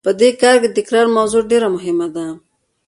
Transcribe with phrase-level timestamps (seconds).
[0.05, 2.25] په دې کار کې د تکرار موضوع ډېره مهمه ده.